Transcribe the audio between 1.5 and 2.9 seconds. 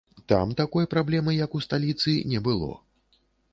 у сталіцы, не было.